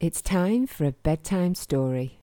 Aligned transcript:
It's 0.00 0.22
time 0.22 0.66
for 0.66 0.86
a 0.86 0.92
bedtime 0.92 1.54
story. 1.54 2.20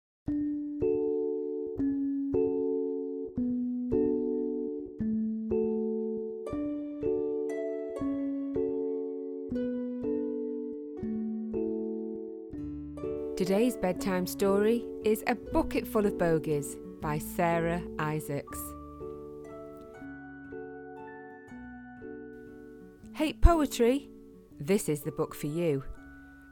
Today's 13.38 13.78
bedtime 13.78 14.26
story 14.26 14.84
is 15.06 15.24
A 15.28 15.36
Bucket 15.36 15.86
Full 15.86 16.08
of 16.08 16.18
Bogies 16.18 16.78
by 17.00 17.20
Sarah 17.20 17.84
Isaacs. 18.00 18.60
Hate 23.14 23.40
poetry? 23.40 24.10
This 24.60 24.90
is 24.90 25.02
the 25.02 25.12
book 25.12 25.36
for 25.36 25.46
you. 25.46 25.84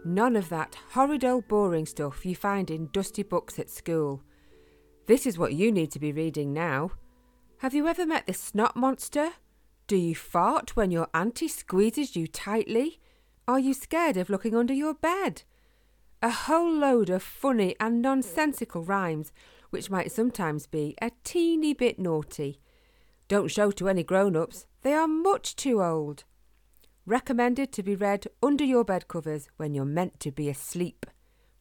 None 0.08 0.36
of 0.36 0.50
that 0.50 0.78
horrid 0.92 1.26
old 1.26 1.48
boring 1.48 1.88
stuff 1.88 2.28
you 2.28 2.36
find 2.36 2.70
in 2.70 2.90
dusty 2.94 3.24
books 3.24 3.58
at 3.58 3.72
school. 3.72 4.22
This 5.08 5.26
is 5.26 5.40
what 5.40 5.56
you 5.56 5.72
need 5.72 5.90
to 5.92 6.00
be 6.00 6.12
reading 6.12 6.54
now. 6.54 6.92
Have 7.58 7.74
you 7.74 7.88
ever 7.88 8.06
met 8.06 8.28
the 8.28 8.34
snot 8.34 8.76
monster? 8.76 9.32
Do 9.88 9.96
you 9.96 10.14
fart 10.14 10.76
when 10.76 10.92
your 10.92 11.08
auntie 11.16 11.48
squeezes 11.48 12.16
you 12.16 12.28
tightly? 12.28 13.00
Are 13.48 13.60
you 13.60 13.74
scared 13.74 14.16
of 14.16 14.30
looking 14.30 14.56
under 14.56 14.76
your 14.76 14.94
bed? 14.94 15.42
A 16.22 16.30
whole 16.30 16.72
load 16.72 17.10
of 17.10 17.24
funny 17.24 17.76
and 17.80 18.00
nonsensical 18.00 18.84
rhymes, 18.84 19.34
which 19.72 19.90
might 19.90 20.12
sometimes 20.12 20.68
be 20.68 20.96
a 21.02 21.10
teeny 21.24 21.74
bit 21.74 21.98
naughty. 21.98 22.60
Don't 23.28 23.50
show 23.50 23.72
to 23.72 23.90
any 23.90 24.04
grown 24.04 24.36
ups, 24.36 24.68
they 24.84 24.94
are 24.94 25.08
much 25.08 25.56
too 25.56 25.82
old. 25.82 26.26
Recommended 27.08 27.72
to 27.74 27.84
be 27.84 27.96
read 27.96 28.26
under 28.42 28.64
your 28.64 28.84
bed 28.84 29.08
covers 29.08 29.48
when 29.58 29.76
you're 29.76 29.86
meant 29.86 30.20
to 30.22 30.32
be 30.32 30.50
asleep. 30.50 31.06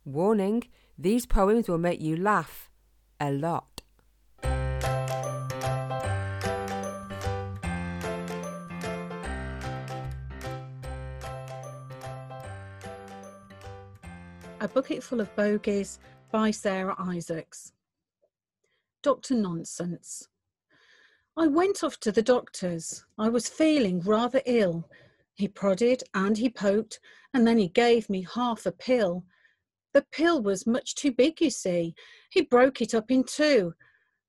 Warning 0.02 0.62
these 0.96 1.26
poems 1.26 1.68
will 1.68 1.76
make 1.76 2.00
you 2.00 2.16
laugh 2.16 2.70
a 3.20 3.30
lot. 3.30 3.82
A 14.60 14.68
Bucket 14.72 15.02
Full 15.02 15.20
of 15.20 15.36
Bogies 15.36 15.98
by 16.32 16.52
Sarah 16.52 16.96
Isaacs. 16.98 17.74
Dr. 19.02 19.34
Nonsense. 19.34 20.26
I 21.36 21.48
went 21.48 21.84
off 21.84 22.00
to 22.00 22.10
the 22.10 22.22
doctor's. 22.22 23.04
I 23.18 23.28
was 23.28 23.46
feeling 23.46 24.00
rather 24.00 24.40
ill. 24.46 24.88
He 25.34 25.48
prodded 25.48 26.02
and 26.14 26.38
he 26.38 26.48
poked, 26.48 27.00
and 27.32 27.46
then 27.46 27.58
he 27.58 27.68
gave 27.68 28.08
me 28.08 28.26
half 28.34 28.66
a 28.66 28.72
pill. 28.72 29.24
The 29.92 30.06
pill 30.12 30.42
was 30.42 30.66
much 30.66 30.94
too 30.94 31.12
big, 31.12 31.40
you 31.40 31.50
see. 31.50 31.94
He 32.30 32.42
broke 32.42 32.80
it 32.80 32.94
up 32.94 33.10
in 33.10 33.24
two. 33.24 33.74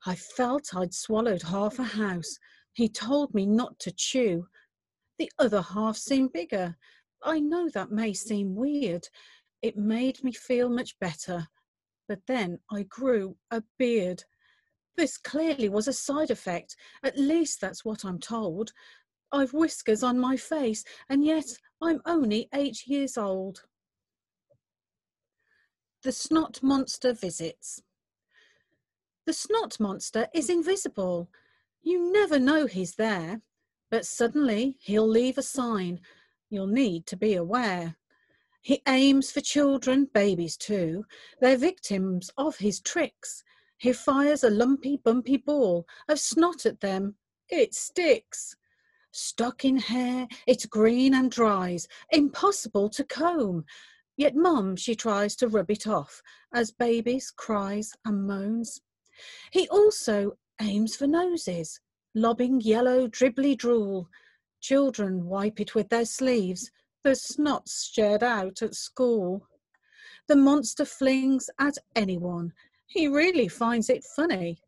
I 0.05 0.15
felt 0.15 0.75
I'd 0.75 0.93
swallowed 0.93 1.41
half 1.41 1.79
a 1.79 1.83
house. 1.83 2.37
He 2.73 2.89
told 2.89 3.33
me 3.33 3.45
not 3.45 3.79
to 3.79 3.91
chew. 3.91 4.47
The 5.17 5.31
other 5.39 5.61
half 5.61 5.97
seemed 5.97 6.33
bigger. 6.33 6.75
I 7.23 7.39
know 7.39 7.69
that 7.69 7.91
may 7.91 8.13
seem 8.13 8.55
weird. 8.55 9.07
It 9.61 9.77
made 9.77 10.23
me 10.23 10.31
feel 10.31 10.69
much 10.69 10.97
better. 10.99 11.47
But 12.07 12.19
then 12.27 12.59
I 12.71 12.83
grew 12.83 13.35
a 13.49 13.63
beard. 13.79 14.23
This 14.97 15.17
clearly 15.17 15.69
was 15.69 15.87
a 15.87 15.93
side 15.93 16.29
effect. 16.29 16.75
At 17.03 17.17
least 17.17 17.59
that's 17.59 17.83
what 17.83 18.05
I'm 18.05 18.19
told. 18.19 18.71
I've 19.31 19.53
whiskers 19.53 20.03
on 20.03 20.19
my 20.19 20.37
face, 20.37 20.83
and 21.09 21.25
yet 21.25 21.45
mm. 21.45 21.57
I'm 21.81 22.01
only 22.05 22.49
eight 22.53 22.87
years 22.87 23.17
old. 23.17 23.63
The 26.03 26.11
snot 26.11 26.61
monster 26.61 27.13
visits. 27.13 27.81
The 29.25 29.33
snot 29.33 29.79
monster 29.79 30.27
is 30.33 30.49
invisible. 30.49 31.29
You 31.81 32.11
never 32.11 32.37
know 32.37 32.67
he's 32.67 32.95
there, 32.95 33.41
but 33.89 34.05
suddenly 34.05 34.77
he'll 34.79 35.07
leave 35.07 35.37
a 35.37 35.43
sign. 35.43 35.99
You'll 36.49 36.67
need 36.67 37.07
to 37.07 37.17
be 37.17 37.33
aware. 37.33 37.95
He 38.61 38.81
aims 38.87 39.31
for 39.31 39.41
children, 39.41 40.09
babies 40.13 40.57
too. 40.57 41.05
They're 41.39 41.57
victims 41.57 42.31
of 42.37 42.57
his 42.57 42.79
tricks. 42.79 43.43
He 43.77 43.93
fires 43.93 44.43
a 44.43 44.49
lumpy, 44.49 44.97
bumpy 44.97 45.37
ball 45.37 45.85
of 46.07 46.19
snot 46.19 46.65
at 46.65 46.81
them. 46.81 47.15
It 47.49 47.75
sticks. 47.75 48.55
Stuck 49.17 49.63
in 49.63 49.77
hair, 49.77 50.27
it's 50.45 50.65
green 50.65 51.13
and 51.13 51.31
dries, 51.31 51.87
impossible 52.11 52.89
to 52.89 53.05
comb. 53.05 53.63
Yet 54.17 54.35
mum, 54.35 54.75
she 54.75 54.93
tries 54.93 55.37
to 55.37 55.47
rub 55.47 55.71
it 55.71 55.87
off 55.87 56.21
as 56.53 56.73
babies 56.73 57.31
cries 57.31 57.93
and 58.03 58.27
moans. 58.27 58.81
He 59.51 59.69
also 59.69 60.33
aims 60.59 60.97
for 60.97 61.07
noses, 61.07 61.79
lobbing 62.13 62.59
yellow 62.59 63.07
dribbly 63.07 63.57
drool. 63.57 64.09
Children 64.59 65.23
wipe 65.23 65.61
it 65.61 65.75
with 65.75 65.87
their 65.87 66.03
sleeves 66.03 66.69
the 67.05 67.15
snot's 67.15 67.85
shared 67.85 68.21
out 68.21 68.61
at 68.61 68.75
school. 68.75 69.47
The 70.27 70.35
monster 70.35 70.83
flings 70.83 71.49
at 71.57 71.77
anyone. 71.95 72.51
He 72.87 73.07
really 73.07 73.47
finds 73.47 73.89
it 73.89 74.03
funny. 74.03 74.59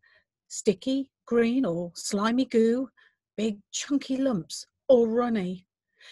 Sticky, 0.47 1.12
green, 1.25 1.66
or 1.66 1.91
slimy 1.96 2.46
goo, 2.46 2.90
big 3.38 3.59
chunky 3.72 4.18
lumps, 4.18 4.66
or 4.90 5.08
runny. 5.08 5.66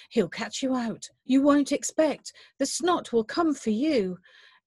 He'll 0.09 0.29
catch 0.29 0.61
you 0.61 0.75
out. 0.75 1.09
You 1.25 1.41
won't 1.41 1.71
expect. 1.71 2.33
The 2.59 2.65
snot 2.65 3.11
will 3.11 3.23
come 3.23 3.53
for 3.53 3.71
you. 3.71 4.17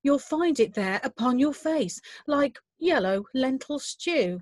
You'll 0.03 0.19
find 0.19 0.59
it 0.61 0.75
there 0.75 1.01
upon 1.05 1.39
your 1.39 1.55
face, 1.55 2.01
like 2.27 2.59
yellow 2.79 3.25
lentil 3.35 3.79
stew. 3.79 4.41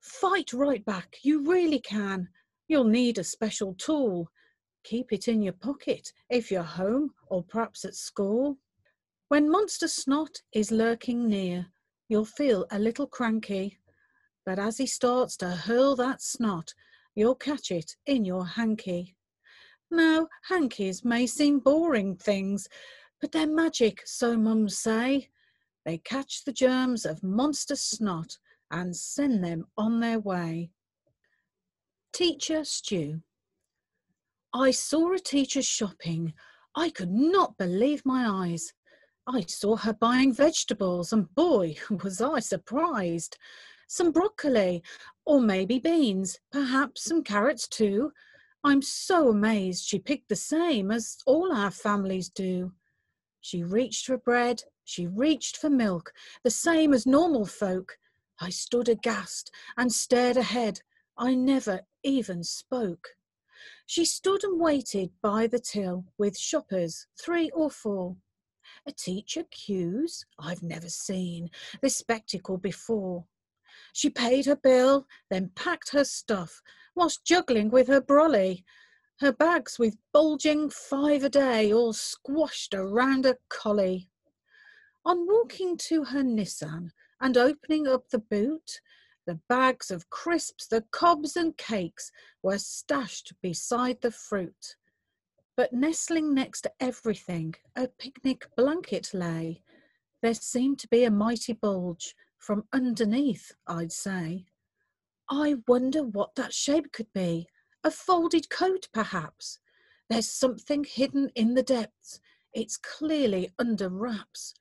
Fight 0.00 0.52
right 0.52 0.84
back. 0.84 1.16
You 1.22 1.48
really 1.50 1.80
can. 1.80 2.28
You'll 2.68 2.84
need 2.84 3.18
a 3.18 3.24
special 3.24 3.74
tool. 3.74 4.30
Keep 4.84 5.12
it 5.12 5.28
in 5.28 5.42
your 5.42 5.54
pocket 5.54 6.12
if 6.30 6.50
you're 6.50 6.62
home 6.62 7.12
or 7.26 7.42
perhaps 7.42 7.84
at 7.84 7.94
school. 7.94 8.58
When 9.28 9.50
monster 9.50 9.88
snot 9.88 10.40
is 10.52 10.70
lurking 10.70 11.28
near, 11.28 11.66
you'll 12.08 12.24
feel 12.24 12.66
a 12.70 12.78
little 12.78 13.06
cranky. 13.06 13.78
But 14.46 14.58
as 14.58 14.78
he 14.78 14.86
starts 14.86 15.36
to 15.38 15.50
hurl 15.50 15.96
that 15.96 16.22
snot, 16.22 16.72
you'll 17.18 17.34
catch 17.34 17.72
it 17.72 17.96
in 18.06 18.24
your 18.24 18.46
hanky. 18.46 19.16
Now, 19.90 20.28
hankies 20.48 21.04
may 21.04 21.26
seem 21.26 21.58
boring 21.58 22.14
things, 22.14 22.68
but 23.20 23.32
they're 23.32 23.44
magic, 23.44 24.02
so 24.04 24.36
mums 24.36 24.78
say. 24.78 25.28
They 25.84 25.98
catch 25.98 26.44
the 26.44 26.52
germs 26.52 27.04
of 27.04 27.24
monster 27.24 27.74
snot 27.74 28.38
and 28.70 28.94
send 28.94 29.42
them 29.42 29.66
on 29.76 29.98
their 29.98 30.20
way. 30.20 30.70
Teacher 32.12 32.64
Stew 32.64 33.22
I 34.54 34.70
saw 34.70 35.12
a 35.12 35.18
teacher 35.18 35.62
shopping. 35.62 36.34
I 36.76 36.90
could 36.90 37.10
not 37.10 37.58
believe 37.58 38.06
my 38.06 38.28
eyes. 38.28 38.72
I 39.26 39.40
saw 39.48 39.74
her 39.76 39.92
buying 39.92 40.32
vegetables, 40.32 41.12
and 41.12 41.34
boy, 41.34 41.74
was 42.04 42.20
I 42.20 42.38
surprised. 42.38 43.38
Some 43.90 44.12
broccoli, 44.12 44.82
or 45.24 45.40
maybe 45.40 45.78
beans, 45.78 46.38
perhaps 46.52 47.04
some 47.04 47.24
carrots 47.24 47.66
too. 47.66 48.12
I'm 48.62 48.82
so 48.82 49.30
amazed 49.30 49.86
she 49.86 49.98
picked 49.98 50.28
the 50.28 50.36
same 50.36 50.90
as 50.90 51.16
all 51.26 51.50
our 51.52 51.70
families 51.70 52.28
do. 52.28 52.72
She 53.40 53.62
reached 53.62 54.04
for 54.04 54.18
bread, 54.18 54.62
she 54.84 55.06
reached 55.06 55.56
for 55.56 55.70
milk, 55.70 56.12
the 56.44 56.50
same 56.50 56.92
as 56.92 57.06
normal 57.06 57.46
folk. 57.46 57.96
I 58.38 58.50
stood 58.50 58.90
aghast 58.90 59.50
and 59.78 59.90
stared 59.90 60.36
ahead. 60.36 60.82
I 61.16 61.34
never 61.34 61.80
even 62.02 62.44
spoke. 62.44 63.16
She 63.86 64.04
stood 64.04 64.44
and 64.44 64.60
waited 64.60 65.12
by 65.22 65.46
the 65.46 65.58
till 65.58 66.04
with 66.18 66.36
shoppers, 66.36 67.06
three 67.18 67.50
or 67.54 67.70
four. 67.70 68.16
A 68.86 68.92
teacher 68.92 69.44
queues? 69.50 70.26
I've 70.38 70.62
never 70.62 70.90
seen 70.90 71.48
this 71.80 71.96
spectacle 71.96 72.58
before. 72.58 73.24
She 73.92 74.10
paid 74.10 74.46
her 74.46 74.56
bill, 74.56 75.06
then 75.30 75.50
packed 75.54 75.90
her 75.90 76.04
stuff, 76.04 76.62
whilst 76.94 77.24
juggling 77.24 77.70
with 77.70 77.88
her 77.88 78.00
brolly. 78.00 78.64
Her 79.20 79.32
bags 79.32 79.78
with 79.78 79.96
bulging 80.12 80.70
five 80.70 81.24
a 81.24 81.28
day 81.28 81.72
all 81.72 81.92
squashed 81.92 82.74
around 82.74 83.26
a 83.26 83.36
collie. 83.48 84.10
On 85.04 85.26
walking 85.26 85.76
to 85.88 86.04
her 86.04 86.22
Nissan 86.22 86.90
and 87.20 87.36
opening 87.36 87.88
up 87.88 88.08
the 88.10 88.18
boot, 88.18 88.80
the 89.26 89.40
bags 89.48 89.90
of 89.90 90.08
crisps, 90.10 90.66
the 90.66 90.84
cobs 90.90 91.36
and 91.36 91.56
cakes 91.56 92.10
were 92.42 92.58
stashed 92.58 93.32
beside 93.42 94.00
the 94.00 94.10
fruit. 94.10 94.76
But 95.56 95.72
nestling 95.72 96.32
next 96.32 96.62
to 96.62 96.72
everything, 96.78 97.54
a 97.74 97.88
picnic 97.88 98.46
blanket 98.56 99.12
lay. 99.12 99.62
There 100.22 100.34
seemed 100.34 100.78
to 100.78 100.88
be 100.88 101.04
a 101.04 101.10
mighty 101.10 101.52
bulge 101.52 102.14
from 102.38 102.64
underneath, 102.72 103.52
I'd 103.66 103.92
say. 103.92 104.46
I 105.30 105.56
wonder 105.66 106.02
what 106.02 106.34
that 106.36 106.54
shape 106.54 106.92
could 106.92 107.12
be. 107.12 107.48
A 107.84 107.90
folded 107.90 108.48
coat, 108.50 108.88
perhaps. 108.92 109.58
There's 110.08 110.30
something 110.30 110.84
hidden 110.84 111.30
in 111.34 111.54
the 111.54 111.62
depths. 111.62 112.20
It's 112.54 112.76
clearly 112.76 113.50
under 113.58 113.88
wraps. 113.88 114.54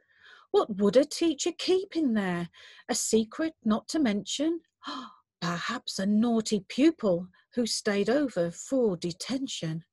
What 0.51 0.77
would 0.77 0.97
a 0.97 1.05
teacher 1.05 1.51
keep 1.57 1.95
in 1.95 2.13
there? 2.13 2.49
A 2.89 2.95
secret 2.95 3.53
not 3.63 3.87
to 3.89 3.99
mention? 3.99 4.61
Perhaps 5.41 5.99
a 5.99 6.05
naughty 6.05 6.65
pupil 6.67 7.27
who 7.53 7.65
stayed 7.65 8.09
over 8.09 8.51
for 8.51 8.97
detention. 8.97 9.83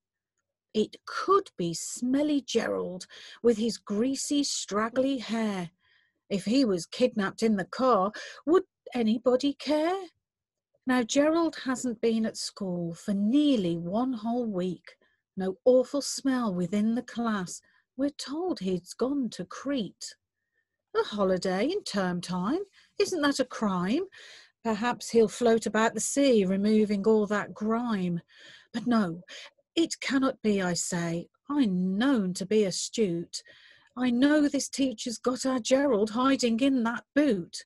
It 0.73 0.97
could 1.07 1.51
be 1.57 1.73
smelly 1.73 2.41
Gerald 2.41 3.07
with 3.43 3.59
his 3.59 3.79
greasy, 3.79 4.43
straggly 4.43 5.19
hair. 5.19 5.71
If 6.31 6.45
he 6.45 6.65
was 6.65 6.87
kidnapped 6.87 7.43
in 7.43 7.57
the 7.57 7.65
car, 7.65 8.13
would 8.47 8.65
anybody 8.95 9.55
care? 9.55 9.99
Now, 10.87 11.03
Gerald 11.03 11.57
hasn't 11.65 12.01
been 12.01 12.27
at 12.27 12.37
school 12.37 12.95
for 12.95 13.15
nearly 13.15 13.77
one 13.77 14.13
whole 14.13 14.47
week. 14.47 14.97
No 15.37 15.57
awful 15.65 16.03
smell 16.03 16.55
within 16.55 16.95
the 16.95 17.03
class. 17.03 17.61
We're 17.97 18.11
told 18.11 18.61
he's 18.61 18.95
gone 18.95 19.31
to 19.31 19.45
Crete. 19.45 20.15
A 20.97 21.03
holiday 21.03 21.71
in 21.71 21.83
term 21.85 22.21
time? 22.21 22.61
Isn't 22.99 23.23
that 23.23 23.41
a 23.41 23.45
crime? 23.45 24.05
Perhaps 24.63 25.11
he'll 25.11 25.29
float 25.29 25.67
about 25.67 25.95
the 25.95 26.01
sea, 26.01 26.45
removing 26.45 27.07
all 27.07 27.27
that 27.27 27.53
grime. 27.53 28.21
But 28.73 28.87
no, 28.87 29.23
it 29.75 30.01
cannot 30.01 30.41
be, 30.43 30.63
I 30.63 30.75
say. 30.75 31.29
I'm 31.49 31.99
known 31.99 32.33
to 32.35 32.47
be 32.47 32.65
astute. 32.65 33.43
I 33.97 34.11
know 34.11 34.49
this 34.49 34.69
teacher's 34.69 35.19
got 35.19 35.47
our 35.47 35.61
Gerald 35.61 36.11
hiding 36.11 36.61
in 36.61 36.83
that 36.83 37.05
boot. 37.15 37.65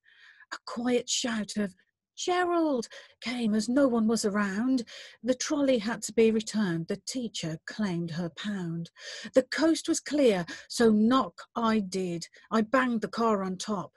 A 0.53 0.57
quiet 0.67 1.09
shout 1.09 1.57
of 1.57 1.75
Gerald 2.17 2.89
came 3.21 3.55
as 3.55 3.69
no 3.69 3.89
one 3.89 4.07
was 4.07 4.25
around. 4.25 4.85
The 5.23 5.35
trolley 5.35 5.79
had 5.79 6.03
to 6.03 6.13
be 6.13 6.31
returned. 6.31 6.89
The 6.89 7.01
teacher 7.07 7.59
claimed 7.67 8.11
her 8.13 8.29
pound. 8.31 8.91
The 9.35 9.45
coast 9.45 9.89
was 9.89 10.01
clear, 10.01 10.45
so 10.69 10.91
knock 10.91 11.43
I 11.55 11.81
did. 11.81 12.27
I 12.51 12.63
banged 12.63 13.01
the 13.01 13.09
car 13.09 13.43
on 13.43 13.57
top. 13.57 13.93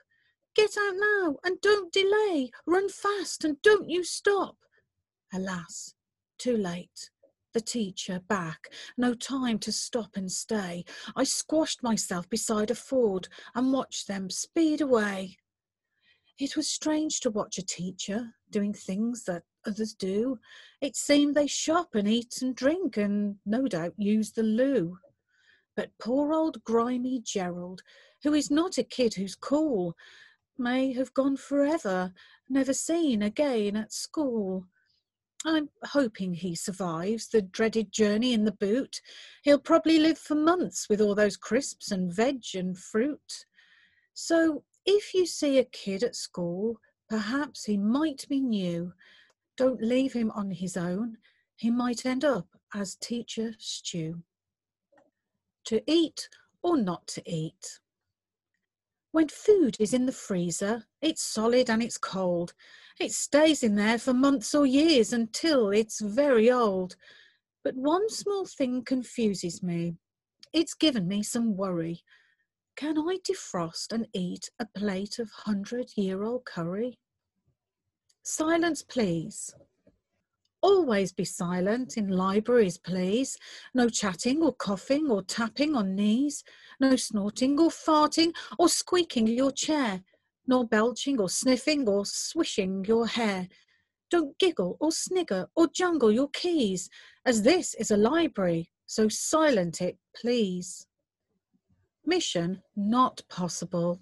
Get 0.55 0.71
out 0.77 0.95
now 0.95 1.37
and 1.43 1.59
don't 1.61 1.91
delay. 1.91 2.51
Run 2.65 2.89
fast 2.89 3.43
and 3.43 3.61
don't 3.61 3.89
you 3.89 4.03
stop. 4.03 4.57
Alas, 5.33 5.93
too 6.37 6.57
late. 6.57 7.10
The 7.53 7.61
teacher 7.61 8.21
back, 8.27 8.73
no 8.97 9.13
time 9.13 9.59
to 9.59 9.71
stop 9.73 10.15
and 10.15 10.31
stay. 10.31 10.85
I 11.15 11.25
squashed 11.25 11.83
myself 11.83 12.29
beside 12.29 12.71
a 12.71 12.75
Ford 12.75 13.27
and 13.53 13.73
watched 13.73 14.07
them 14.07 14.29
speed 14.29 14.79
away. 14.79 15.37
It 16.39 16.55
was 16.55 16.69
strange 16.69 17.19
to 17.19 17.29
watch 17.29 17.57
a 17.57 17.65
teacher 17.65 18.33
doing 18.49 18.73
things 18.73 19.25
that 19.25 19.43
others 19.65 19.93
do. 19.93 20.39
It 20.79 20.95
seemed 20.95 21.35
they 21.35 21.47
shop 21.47 21.93
and 21.93 22.07
eat 22.07 22.41
and 22.41 22.55
drink 22.55 22.97
and 22.97 23.35
no 23.45 23.67
doubt 23.67 23.93
use 23.97 24.31
the 24.31 24.43
loo. 24.43 24.97
But 25.75 25.91
poor 25.99 26.33
old 26.33 26.63
grimy 26.63 27.19
Gerald, 27.19 27.81
who 28.23 28.33
is 28.33 28.49
not 28.49 28.77
a 28.77 28.83
kid 28.83 29.13
who's 29.13 29.35
cool, 29.35 29.95
may 30.57 30.93
have 30.93 31.13
gone 31.13 31.37
forever, 31.37 32.13
never 32.49 32.73
seen 32.73 33.21
again 33.21 33.75
at 33.75 33.93
school. 33.93 34.67
I'm 35.45 35.69
hoping 35.83 36.33
he 36.33 36.55
survives 36.55 37.27
the 37.27 37.41
dreaded 37.41 37.91
journey 37.91 38.33
in 38.33 38.45
the 38.45 38.51
boot. 38.51 39.01
He'll 39.43 39.59
probably 39.59 39.97
live 39.97 40.17
for 40.17 40.35
months 40.35 40.87
with 40.87 41.01
all 41.01 41.15
those 41.15 41.37
crisps 41.37 41.91
and 41.91 42.13
veg 42.13 42.43
and 42.53 42.77
fruit. 42.77 43.45
So 44.13 44.63
if 44.85 45.13
you 45.13 45.25
see 45.25 45.57
a 45.57 45.65
kid 45.65 46.03
at 46.03 46.15
school, 46.15 46.79
perhaps 47.09 47.65
he 47.65 47.77
might 47.77 48.25
be 48.29 48.39
new. 48.39 48.93
Don't 49.57 49.81
leave 49.81 50.13
him 50.13 50.31
on 50.31 50.51
his 50.51 50.77
own. 50.77 51.17
He 51.55 51.71
might 51.71 52.05
end 52.05 52.23
up 52.23 52.47
as 52.75 52.95
teacher 52.95 53.53
stew. 53.57 54.21
To 55.65 55.81
eat 55.87 56.29
or 56.61 56.77
not 56.77 57.07
to 57.07 57.23
eat. 57.29 57.79
When 59.11 59.27
food 59.27 59.75
is 59.79 59.93
in 59.93 60.05
the 60.05 60.11
freezer, 60.11 60.85
it's 61.01 61.21
solid 61.21 61.69
and 61.69 61.83
it's 61.83 61.97
cold. 61.97 62.53
It 63.01 63.13
stays 63.13 63.63
in 63.63 63.77
there 63.77 63.97
for 63.97 64.13
months 64.13 64.53
or 64.53 64.67
years 64.67 65.11
until 65.11 65.71
it's 65.71 66.01
very 66.01 66.51
old. 66.51 66.95
But 67.63 67.75
one 67.75 68.07
small 68.09 68.45
thing 68.45 68.83
confuses 68.83 69.63
me. 69.63 69.95
It's 70.53 70.75
given 70.75 71.07
me 71.07 71.23
some 71.23 71.57
worry. 71.57 72.03
Can 72.75 72.99
I 72.99 73.17
defrost 73.27 73.91
and 73.91 74.07
eat 74.13 74.51
a 74.59 74.67
plate 74.77 75.17
of 75.17 75.31
hundred 75.31 75.89
year 75.95 76.23
old 76.23 76.45
curry? 76.45 76.99
Silence, 78.21 78.83
please. 78.83 79.51
Always 80.61 81.11
be 81.11 81.25
silent 81.25 81.97
in 81.97 82.07
libraries, 82.07 82.77
please. 82.77 83.35
No 83.73 83.89
chatting 83.89 84.43
or 84.43 84.53
coughing 84.53 85.09
or 85.09 85.23
tapping 85.23 85.75
on 85.75 85.95
knees. 85.95 86.43
No 86.79 86.95
snorting 86.95 87.59
or 87.59 87.71
farting 87.71 88.31
or 88.59 88.69
squeaking 88.69 89.25
your 89.25 89.51
chair. 89.51 90.03
Nor 90.47 90.67
belching 90.67 91.19
or 91.19 91.29
sniffing 91.29 91.87
or 91.87 92.05
swishing 92.05 92.85
your 92.85 93.07
hair. 93.07 93.47
Don't 94.09 94.37
giggle 94.39 94.77
or 94.79 94.91
snigger 94.91 95.47
or 95.55 95.67
jungle 95.67 96.11
your 96.11 96.29
keys, 96.29 96.89
as 97.25 97.43
this 97.43 97.73
is 97.75 97.91
a 97.91 97.97
library, 97.97 98.69
so 98.85 99.07
silent 99.07 99.81
it, 99.81 99.97
please. 100.15 100.87
Mission 102.05 102.61
not 102.75 103.21
possible. 103.29 104.01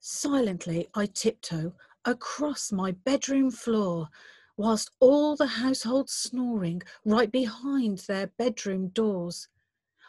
Silently 0.00 0.88
I 0.94 1.06
tiptoe 1.06 1.74
across 2.04 2.72
my 2.72 2.92
bedroom 2.92 3.50
floor, 3.50 4.08
whilst 4.56 4.90
all 5.00 5.36
the 5.36 5.46
household 5.46 6.10
snoring 6.10 6.82
right 7.04 7.30
behind 7.30 7.98
their 8.08 8.26
bedroom 8.38 8.88
doors. 8.88 9.48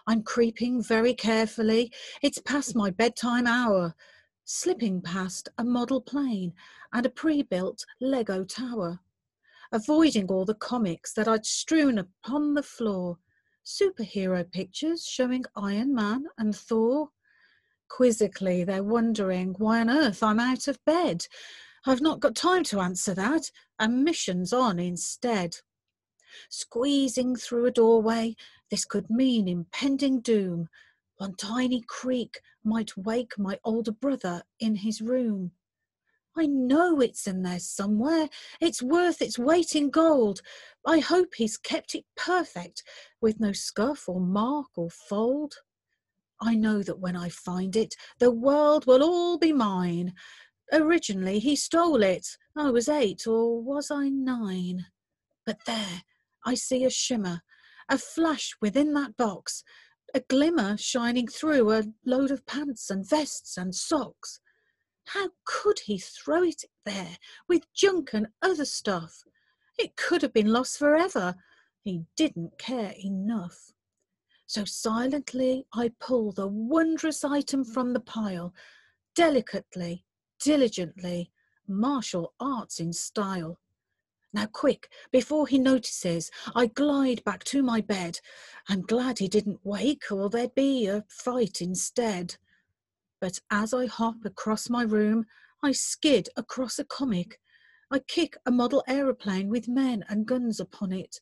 I'm 0.08 0.24
creeping 0.24 0.82
very 0.82 1.14
carefully, 1.14 1.92
it's 2.22 2.40
past 2.40 2.76
my 2.76 2.90
bedtime 2.90 3.48
hour, 3.48 3.94
slipping 4.54 5.02
past 5.02 5.48
a 5.58 5.64
model 5.64 6.02
plane 6.02 6.52
and 6.92 7.06
a 7.06 7.10
pre-built 7.10 7.86
Lego 8.02 8.44
tower, 8.44 9.00
avoiding 9.72 10.28
all 10.28 10.44
the 10.44 10.54
comics 10.56 11.14
that 11.14 11.26
I'd 11.26 11.46
strewn 11.46 11.98
upon 11.98 12.54
the 12.54 12.62
floor, 12.62 13.18
superhero 13.66 14.52
pictures 14.52 15.06
showing 15.06 15.46
Iron 15.56 15.96
Man 15.96 16.26
and 16.38 16.54
Thor. 16.54 17.10
Quizzically, 17.88 18.66
they're 18.66 18.84
wondering 18.84 19.56
why 19.58 19.80
on 19.80 19.90
earth 19.90 20.22
I'm 20.22 20.40
out 20.40 20.68
of 20.68 20.84
bed. 20.86 21.26
I've 21.86 22.02
not 22.02 22.20
got 22.20 22.36
time 22.36 22.64
to 22.66 22.82
answer 22.82 23.14
that, 23.14 23.50
and 23.80 24.04
mission's 24.04 24.52
on 24.52 24.80
instead. 24.80 25.56
Squeezing 26.50 27.38
through 27.38 27.68
a 27.68 27.72
doorway, 27.72 28.36
this 28.70 28.84
could 28.84 29.10
mean 29.10 29.48
impending 29.48 30.20
doom. 30.20 30.68
One 31.22 31.36
tiny 31.36 31.84
creak 31.88 32.42
might 32.64 32.98
wake 32.98 33.38
my 33.38 33.60
older 33.64 33.92
brother 33.92 34.42
in 34.60 34.78
his 34.78 35.02
room. 35.02 35.52
I 36.36 36.48
know 36.48 37.00
it's 37.00 37.28
in 37.28 37.44
there 37.44 37.60
somewhere. 37.60 38.28
It's 38.60 38.82
worth 38.82 39.22
its 39.22 39.38
weight 39.38 39.76
in 39.76 39.92
gold. 39.92 40.42
I 40.84 40.98
hope 40.98 41.36
he's 41.36 41.58
kept 41.58 41.94
it 41.94 42.06
perfect, 42.18 42.82
with 43.22 43.40
no 43.40 43.52
scuff 43.52 44.10
or 44.10 44.20
mark 44.20 44.70
or 44.76 44.90
fold. 44.90 45.54
I 46.42 46.56
know 46.56 46.82
that 46.82 46.98
when 46.98 47.16
I 47.16 47.30
find 47.30 47.76
it, 47.76 47.94
the 48.18 48.32
world 48.32 48.88
will 48.88 49.04
all 49.04 49.38
be 49.38 49.54
mine. 49.54 50.16
Originally, 50.74 51.38
he 51.38 51.56
stole 51.56 52.02
it. 52.02 52.26
I 52.58 52.72
was 52.72 52.90
eight, 52.90 53.28
or 53.28 53.62
was 53.62 53.92
I 53.92 54.10
nine? 54.10 54.88
But 55.46 55.66
there, 55.68 56.02
I 56.44 56.56
see 56.56 56.84
a 56.84 56.90
shimmer, 56.90 57.44
a 57.88 58.00
flash 58.00 58.56
within 58.60 58.94
that 58.96 59.18
box, 59.18 59.64
a 60.14 60.20
glimmer 60.22 60.78
shining 60.78 61.28
through 61.28 61.72
a 61.72 61.84
load 62.06 62.32
of 62.32 62.46
pants 62.46 62.90
and 62.90 63.08
vests 63.08 63.58
and 63.58 63.74
socks. 63.74 64.40
How 65.06 65.30
could 65.46 65.80
he 65.86 65.98
throw 65.98 66.44
it 66.44 66.64
there 66.86 67.18
with 67.48 67.72
junk 67.74 68.12
and 68.14 68.28
other 68.42 68.66
stuff? 68.66 69.24
It 69.78 69.96
could 69.96 70.22
have 70.22 70.34
been 70.34 70.54
lost 70.54 70.78
forever. 70.78 71.36
He 71.82 72.04
didn't 72.16 72.58
care 72.58 72.94
enough. 73.04 73.72
So 74.46 74.66
silently 74.66 75.66
I 75.74 75.92
pull 76.00 76.34
the 76.34 76.48
wondrous 76.48 77.24
item 77.24 77.64
from 77.64 77.94
the 77.94 78.00
pile, 78.00 78.54
delicately, 79.16 80.06
diligently, 80.40 81.32
martial 81.68 82.34
arts 82.40 82.80
in 82.80 82.94
style. 82.94 83.60
Now, 84.34 84.46
quick, 84.46 84.90
before 85.12 85.48
he 85.48 85.60
notices, 85.60 86.32
I 86.56 86.68
glide 86.68 87.24
back 87.26 87.44
to 87.46 87.62
my 87.62 87.82
bed. 87.82 88.20
I'm 88.70 88.82
glad 88.82 89.20
he 89.20 89.28
didn't 89.28 89.60
wake, 89.64 90.12
or 90.12 90.30
there'd 90.30 90.56
be 90.56 90.88
a 90.88 91.04
fight 91.10 91.62
instead. 91.62 92.38
But 93.20 93.40
as 93.52 93.74
I 93.74 93.88
hop 93.88 94.24
across 94.24 94.70
my 94.70 94.84
room, 94.84 95.26
I 95.62 95.74
skid 95.74 96.30
across 96.38 96.80
a 96.80 96.86
comic. 96.86 97.40
I 97.92 98.00
kick 98.00 98.38
a 98.46 98.52
model 98.52 98.84
aeroplane 98.88 99.50
with 99.50 99.68
men 99.68 100.06
and 100.08 100.26
guns 100.26 100.60
upon 100.60 100.94
it. 100.94 101.20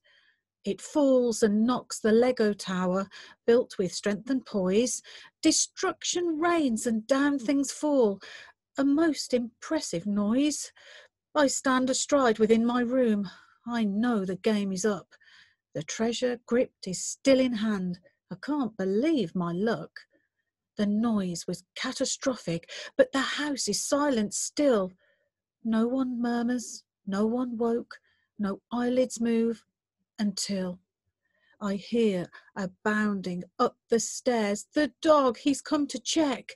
It 0.64 0.80
falls 0.80 1.42
and 1.42 1.66
knocks 1.66 2.00
the 2.00 2.12
Lego 2.12 2.54
tower, 2.54 3.08
built 3.48 3.78
with 3.80 3.94
strength 3.94 4.30
and 4.30 4.46
poise. 4.46 5.02
Destruction 5.42 6.40
reigns 6.40 6.86
and 6.86 7.08
down 7.08 7.40
things 7.40 7.72
fall. 7.72 8.20
A 8.78 8.86
most 8.86 9.34
impressive 9.34 10.06
noise. 10.06 10.72
I 11.36 11.48
stand 11.48 11.90
astride 11.90 12.40
within 12.40 12.66
my 12.66 12.82
room. 12.82 13.30
I 13.66 13.84
know 13.84 14.26
the 14.26 14.36
game 14.36 14.72
is 14.72 14.84
up. 14.84 15.14
The 15.76 15.84
treasure 15.84 16.40
gripped 16.46 16.88
is 16.88 17.06
still 17.06 17.40
in 17.40 17.54
hand. 17.54 18.00
I 18.32 18.36
can't 18.42 18.76
believe 18.78 19.36
my 19.36 19.52
luck. 19.52 19.92
The 20.78 20.88
noise 20.88 21.46
was 21.48 21.64
catastrophic, 21.76 22.70
but 22.98 23.12
the 23.12 23.20
house 23.20 23.68
is 23.68 23.86
silent 23.86 24.34
still. 24.34 24.92
No 25.64 25.88
one 25.88 26.22
murmurs, 26.22 26.84
no 27.06 27.26
one 27.26 27.58
woke, 27.58 28.00
no 28.40 28.62
eyelids 28.72 29.22
move 29.22 29.66
until 30.18 30.80
I 31.62 31.76
hear 31.76 32.30
a 32.56 32.70
bounding 32.84 33.44
up 33.60 33.78
the 33.90 34.00
stairs. 34.00 34.68
The 34.74 34.92
dog, 35.02 35.38
he's 35.38 35.62
come 35.62 35.88
to 35.88 36.00
check. 36.00 36.54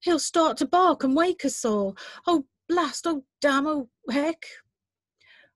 He'll 0.00 0.18
start 0.18 0.56
to 0.58 0.66
bark 0.66 1.02
and 1.02 1.16
wake 1.16 1.44
us 1.44 1.64
all. 1.64 1.96
Oh, 2.26 2.46
blast, 2.68 3.06
oh, 3.06 3.24
damn, 3.40 3.66
oh, 3.66 3.88
heck. 4.10 4.46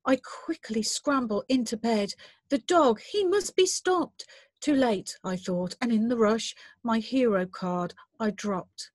I 0.05 0.17
quickly 0.17 0.83
scramble 0.83 1.45
into 1.49 1.77
bed. 1.77 2.15
The 2.49 2.59
dog, 2.59 3.01
he 3.01 3.25
must 3.25 3.57
be 3.57 3.67
stopped. 3.67 4.25
Too 4.61 4.75
late, 4.75 5.17
I 5.23 5.37
thought, 5.37 5.77
and 5.81 5.93
in 5.93 6.09
the 6.09 6.17
rush, 6.17 6.55
my 6.83 6.99
hero 6.99 7.47
card 7.47 7.95
I 8.19 8.31
dropped. 8.31 8.91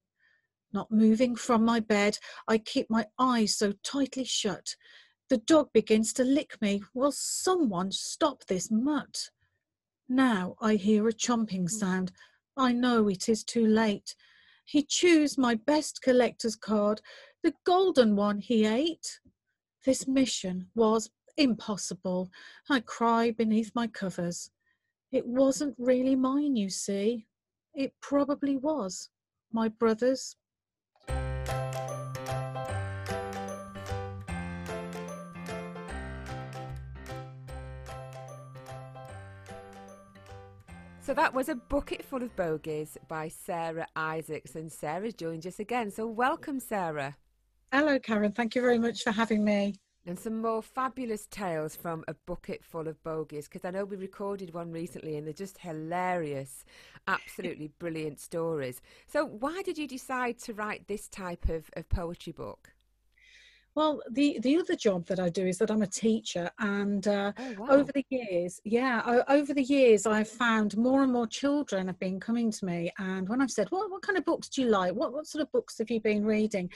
Not 0.73 0.91
moving 0.91 1.35
from 1.35 1.63
my 1.63 1.79
bed, 1.79 2.17
I 2.47 2.57
keep 2.57 2.89
my 2.89 3.05
eyes 3.19 3.55
so 3.55 3.73
tightly 3.83 4.25
shut. 4.25 4.75
The 5.29 5.37
dog 5.37 5.69
begins 5.71 6.13
to 6.13 6.23
lick 6.23 6.61
me. 6.61 6.81
Will 6.93 7.11
someone 7.11 7.91
stop 7.91 8.45
this 8.45 8.69
mutt? 8.71 9.29
Now 10.09 10.55
I 10.59 10.75
hear 10.75 11.07
a 11.07 11.13
chomping 11.13 11.65
mm. 11.65 11.69
sound. 11.69 12.11
I 12.57 12.71
know 12.73 13.07
it 13.07 13.29
is 13.29 13.43
too 13.43 13.65
late. 13.65 14.15
He 14.65 14.83
chews 14.83 15.37
my 15.37 15.55
best 15.55 16.01
collector's 16.01 16.55
card, 16.55 17.01
the 17.43 17.53
golden 17.65 18.15
one 18.15 18.39
he 18.39 18.65
ate. 18.65 19.19
This 19.85 20.07
mission 20.07 20.67
was 20.75 21.09
impossible. 21.35 22.29
I 22.69 22.79
cry 22.79 23.31
beneath 23.31 23.75
my 23.75 23.87
covers. 23.87 24.49
It 25.11 25.27
wasn't 25.27 25.75
really 25.77 26.15
mine, 26.15 26.55
you 26.55 26.69
see. 26.69 27.27
It 27.73 27.93
probably 28.01 28.55
was 28.55 29.09
my 29.51 29.67
brother's. 29.67 30.37
So 41.01 41.13
that 41.13 41.33
was 41.33 41.49
a 41.49 41.55
bucket 41.55 42.05
full 42.05 42.23
of 42.23 42.33
bogies 42.37 42.97
by 43.09 43.27
Sarah 43.27 43.87
Isaacs, 43.97 44.55
and 44.55 44.71
Sarah's 44.71 45.13
joined 45.13 45.45
us 45.45 45.59
again. 45.59 45.91
So 45.91 46.07
welcome, 46.07 46.61
Sarah. 46.61 47.17
Hello, 47.73 47.97
Karen. 47.97 48.31
Thank 48.31 48.53
you 48.53 48.61
very 48.61 48.77
much 48.77 49.01
for 49.01 49.09
having 49.09 49.43
me 49.43 49.73
and 50.05 50.19
some 50.19 50.43
more 50.43 50.61
fabulous 50.61 51.25
tales 51.25 51.75
from 51.75 52.03
a 52.07 52.13
bucket 52.27 52.63
full 52.63 52.87
of 52.87 53.01
bogies 53.01 53.47
because 53.47 53.65
I 53.65 53.71
know 53.71 53.83
we 53.83 53.97
recorded 53.97 54.53
one 54.53 54.71
recently 54.71 55.17
and 55.17 55.25
they're 55.25 55.33
just 55.33 55.57
hilarious, 55.57 56.65
absolutely 57.07 57.71
brilliant 57.79 58.19
stories. 58.19 58.79
So, 59.07 59.25
why 59.25 59.63
did 59.63 59.79
you 59.79 59.87
decide 59.87 60.37
to 60.41 60.53
write 60.53 60.87
this 60.87 61.07
type 61.07 61.49
of, 61.49 61.71
of 61.75 61.89
poetry 61.89 62.33
book? 62.33 62.73
Well, 63.75 64.03
the 64.11 64.37
the 64.39 64.57
other 64.57 64.75
job 64.75 65.07
that 65.07 65.19
I 65.19 65.29
do 65.29 65.47
is 65.47 65.57
that 65.57 65.71
I'm 65.71 65.81
a 65.81 65.87
teacher, 65.87 66.51
and 66.59 67.07
uh, 67.07 67.31
oh, 67.35 67.55
wow. 67.57 67.67
over 67.69 67.91
the 67.91 68.05
years, 68.09 68.59
yeah, 68.63 69.23
over 69.27 69.51
the 69.51 69.63
years, 69.63 70.05
I've 70.05 70.29
found 70.29 70.77
more 70.77 71.01
and 71.01 71.11
more 71.11 71.25
children 71.25 71.87
have 71.87 71.97
been 71.97 72.19
coming 72.19 72.51
to 72.51 72.65
me, 72.65 72.91
and 72.99 73.27
when 73.27 73.41
I've 73.41 73.49
said, 73.49 73.71
"What 73.71 73.89
what 73.89 74.03
kind 74.03 74.17
of 74.17 74.25
books 74.25 74.49
do 74.49 74.61
you 74.61 74.67
like? 74.67 74.93
What 74.93 75.11
what 75.11 75.25
sort 75.25 75.41
of 75.41 75.51
books 75.51 75.79
have 75.79 75.89
you 75.89 75.99
been 75.99 76.23
reading?" 76.23 76.69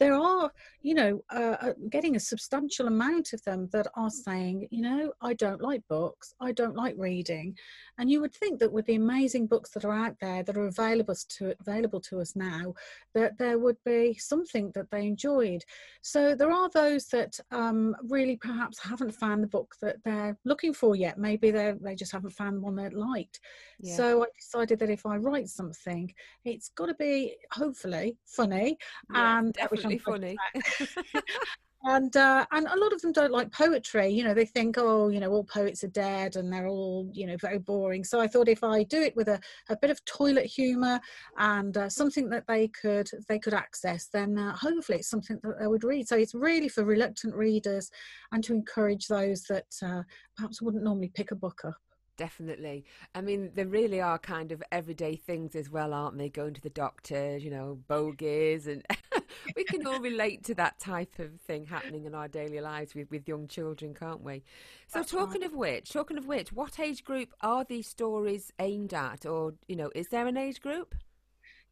There 0.00 0.14
are, 0.14 0.50
you 0.80 0.94
know, 0.94 1.22
uh, 1.30 1.56
uh, 1.60 1.72
getting 1.90 2.16
a 2.16 2.20
substantial 2.20 2.86
amount 2.86 3.34
of 3.34 3.44
them 3.44 3.68
that 3.72 3.86
are 3.94 4.08
saying, 4.08 4.66
you 4.70 4.80
know, 4.80 5.12
I 5.20 5.34
don't 5.34 5.60
like 5.60 5.82
books, 5.88 6.34
I 6.40 6.52
don't 6.52 6.74
like 6.74 6.94
reading, 6.96 7.56
and 7.98 8.10
you 8.10 8.22
would 8.22 8.34
think 8.34 8.58
that 8.60 8.72
with 8.72 8.86
the 8.86 8.94
amazing 8.94 9.46
books 9.46 9.70
that 9.70 9.84
are 9.84 9.92
out 9.92 10.16
there 10.18 10.42
that 10.42 10.56
are 10.56 10.66
available 10.66 11.14
to 11.14 11.54
available 11.60 12.00
to 12.00 12.20
us 12.20 12.34
now, 12.34 12.72
that 13.14 13.36
there 13.36 13.58
would 13.58 13.76
be 13.84 14.14
something 14.14 14.72
that 14.74 14.90
they 14.90 15.06
enjoyed. 15.06 15.62
So 16.00 16.34
there 16.34 16.50
are 16.50 16.70
those 16.70 17.06
that 17.08 17.38
um, 17.50 17.94
really 18.08 18.36
perhaps 18.36 18.82
haven't 18.82 19.14
found 19.14 19.42
the 19.42 19.48
book 19.48 19.74
that 19.82 19.96
they're 20.02 20.38
looking 20.46 20.72
for 20.72 20.96
yet. 20.96 21.18
Maybe 21.18 21.50
they 21.50 21.74
they 21.78 21.94
just 21.94 22.12
haven't 22.12 22.30
found 22.30 22.62
one 22.62 22.74
they 22.74 22.88
liked. 22.88 23.40
Yeah. 23.80 23.96
So 23.96 24.22
I 24.22 24.26
decided 24.34 24.78
that 24.78 24.88
if 24.88 25.04
I 25.04 25.16
write 25.16 25.48
something, 25.48 26.10
it's 26.46 26.70
got 26.70 26.86
to 26.86 26.94
be 26.94 27.36
hopefully 27.52 28.16
funny 28.24 28.78
yeah, 29.12 29.38
and 29.38 29.52
definitely 29.52 29.89
funny. 29.98 30.36
and 31.84 32.14
uh, 32.16 32.44
and 32.52 32.66
a 32.66 32.78
lot 32.78 32.92
of 32.92 33.00
them 33.00 33.12
don't 33.12 33.32
like 33.32 33.50
poetry. 33.52 34.08
You 34.08 34.24
know, 34.24 34.34
they 34.34 34.44
think, 34.44 34.76
oh, 34.78 35.08
you 35.08 35.18
know, 35.18 35.30
all 35.30 35.44
poets 35.44 35.82
are 35.82 35.88
dead 35.88 36.36
and 36.36 36.52
they're 36.52 36.68
all, 36.68 37.08
you 37.12 37.26
know, 37.26 37.36
very 37.40 37.58
boring. 37.58 38.04
So 38.04 38.20
I 38.20 38.26
thought 38.26 38.48
if 38.48 38.62
I 38.62 38.82
do 38.82 39.00
it 39.00 39.16
with 39.16 39.28
a, 39.28 39.40
a 39.68 39.76
bit 39.76 39.90
of 39.90 40.04
toilet 40.04 40.46
humour 40.46 41.00
and 41.38 41.76
uh, 41.76 41.88
something 41.88 42.28
that 42.30 42.46
they 42.46 42.68
could 42.68 43.08
they 43.28 43.38
could 43.38 43.54
access, 43.54 44.08
then 44.12 44.38
uh, 44.38 44.54
hopefully 44.56 44.98
it's 44.98 45.10
something 45.10 45.38
that 45.42 45.58
they 45.60 45.66
would 45.66 45.84
read. 45.84 46.06
So 46.06 46.16
it's 46.16 46.34
really 46.34 46.68
for 46.68 46.84
reluctant 46.84 47.34
readers 47.34 47.90
and 48.32 48.44
to 48.44 48.52
encourage 48.52 49.06
those 49.06 49.42
that 49.44 49.66
uh, 49.82 50.02
perhaps 50.36 50.60
wouldn't 50.60 50.84
normally 50.84 51.12
pick 51.14 51.30
a 51.30 51.36
book 51.36 51.62
up 51.64 51.76
definitely. 52.16 52.84
I 53.14 53.22
mean, 53.22 53.50
there 53.54 53.66
really 53.66 54.02
are 54.02 54.18
kind 54.18 54.52
of 54.52 54.62
everyday 54.70 55.16
things 55.16 55.56
as 55.56 55.70
well, 55.70 55.94
aren't 55.94 56.18
they? 56.18 56.28
Going 56.28 56.52
to 56.52 56.60
the 56.60 56.68
doctor, 56.68 57.38
you 57.38 57.50
know, 57.50 57.78
bogies, 57.88 58.66
and 58.66 58.84
we 59.56 59.64
can 59.64 59.86
all 59.86 60.00
relate 60.00 60.44
to 60.44 60.54
that 60.56 60.78
type 60.78 61.18
of 61.18 61.40
thing 61.40 61.66
happening 61.66 62.04
in 62.04 62.14
our 62.14 62.28
daily 62.28 62.60
lives 62.60 62.94
with, 62.94 63.10
with 63.10 63.28
young 63.28 63.48
children, 63.48 63.94
can't 63.94 64.22
we? 64.22 64.42
So, 64.86 65.00
That's 65.00 65.12
talking 65.12 65.42
right. 65.42 65.50
of 65.50 65.56
which, 65.56 65.92
talking 65.92 66.18
of 66.18 66.26
which, 66.26 66.52
what 66.52 66.78
age 66.78 67.04
group 67.04 67.32
are 67.40 67.64
these 67.64 67.86
stories 67.86 68.52
aimed 68.58 68.94
at, 68.94 69.26
or 69.26 69.54
you 69.68 69.76
know, 69.76 69.90
is 69.94 70.08
there 70.08 70.26
an 70.26 70.36
age 70.36 70.60
group? 70.60 70.94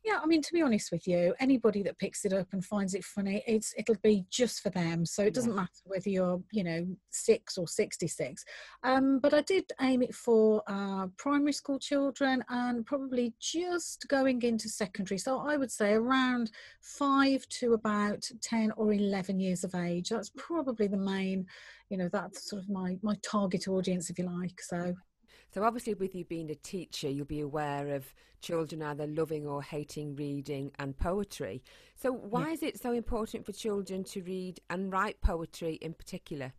Yeah 0.04 0.18
i 0.22 0.26
mean 0.26 0.42
to 0.42 0.52
be 0.52 0.62
honest 0.62 0.90
with 0.92 1.06
you 1.06 1.34
anybody 1.40 1.82
that 1.82 1.98
picks 1.98 2.24
it 2.24 2.32
up 2.32 2.46
and 2.52 2.64
finds 2.64 2.94
it 2.94 3.04
funny 3.04 3.42
it's 3.46 3.74
it'll 3.76 3.96
be 4.02 4.24
just 4.30 4.60
for 4.60 4.70
them. 4.70 5.04
So 5.04 5.22
it 5.22 5.34
doesn't 5.34 5.52
yeah. 5.52 5.56
matter 5.56 5.82
whether 5.84 6.08
you're 6.08 6.40
you 6.52 6.64
know 6.64 6.86
six 7.10 7.58
or 7.58 7.66
66 7.66 8.44
um, 8.82 9.18
but 9.18 9.34
i 9.34 9.42
did 9.42 9.64
aim 9.80 10.02
it 10.02 10.14
for 10.14 10.62
uh, 10.66 11.06
primary 11.16 11.52
school 11.52 11.78
children 11.78 12.44
and 12.48 12.86
probably 12.86 13.34
just 13.40 14.06
going 14.08 14.42
into 14.42 14.68
secondary. 14.68 15.18
So 15.18 15.38
i 15.38 15.56
would 15.56 15.70
say 15.70 15.92
around 15.92 16.50
five 16.80 17.46
to 17.60 17.74
about 17.74 18.28
10 18.42 18.72
or 18.72 18.92
11 18.92 19.40
years 19.40 19.64
of 19.64 19.74
age. 19.74 20.10
That's 20.10 20.30
probably 20.36 20.86
the 20.86 20.96
main 20.96 21.46
you 21.90 21.96
know 21.96 22.08
that's 22.12 22.50
sort 22.50 22.62
of 22.62 22.68
my 22.68 22.98
my 23.02 23.16
target 23.22 23.66
audience 23.66 24.10
if 24.10 24.18
you 24.18 24.26
like 24.26 24.60
so 24.60 24.94
so, 25.50 25.64
obviously, 25.64 25.94
with 25.94 26.14
you 26.14 26.24
being 26.24 26.50
a 26.50 26.54
teacher, 26.54 27.08
you'll 27.08 27.24
be 27.24 27.40
aware 27.40 27.94
of 27.94 28.12
children 28.40 28.82
either 28.82 29.06
loving 29.06 29.46
or 29.46 29.62
hating 29.62 30.14
reading 30.14 30.72
and 30.78 30.96
poetry. 30.98 31.62
So, 31.96 32.12
why 32.12 32.48
yeah. 32.48 32.52
is 32.52 32.62
it 32.62 32.80
so 32.80 32.92
important 32.92 33.46
for 33.46 33.52
children 33.52 34.04
to 34.04 34.22
read 34.22 34.60
and 34.68 34.92
write 34.92 35.20
poetry 35.22 35.74
in 35.76 35.94
particular? 35.94 36.52